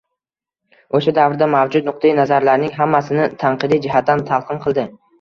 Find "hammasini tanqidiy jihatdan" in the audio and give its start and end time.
2.81-4.29